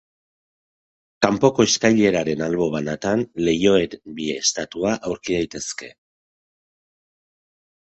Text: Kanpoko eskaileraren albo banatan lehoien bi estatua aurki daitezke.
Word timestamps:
Kanpoko 1.25 1.65
eskaileraren 1.69 2.41
albo 2.45 2.69
banatan 2.77 3.23
lehoien 3.49 3.95
bi 4.21 4.27
estatua 4.39 4.97
aurki 5.11 5.39
daitezke. 5.39 5.93